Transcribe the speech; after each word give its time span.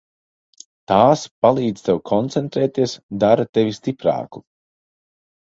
Tās 0.91 1.25
palīdz 1.45 1.83
tev 1.89 1.99
koncentrēties, 2.13 2.95
dara 3.27 3.47
tevi 3.59 3.77
stiprāku. 3.81 4.45